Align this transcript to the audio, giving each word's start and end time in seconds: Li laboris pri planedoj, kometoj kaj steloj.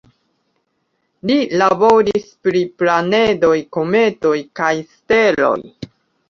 Li 1.31 1.35
laboris 1.61 2.31
pri 2.47 2.63
planedoj, 2.79 3.53
kometoj 3.79 4.33
kaj 4.63 4.73
steloj. 4.97 5.55